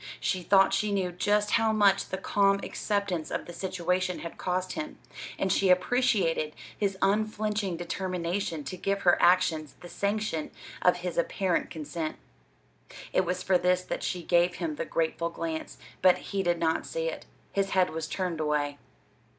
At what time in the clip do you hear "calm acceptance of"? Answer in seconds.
2.17-3.45